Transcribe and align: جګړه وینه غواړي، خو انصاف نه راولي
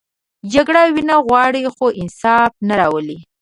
جګړه 0.53 0.81
وینه 0.95 1.15
غواړي، 1.27 1.63
خو 1.75 1.85
انصاف 2.01 2.51
نه 2.67 2.73
راولي 2.79 3.17